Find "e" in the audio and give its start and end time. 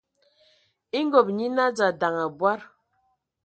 0.97-0.99